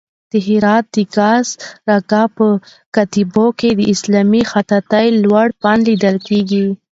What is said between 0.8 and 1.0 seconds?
د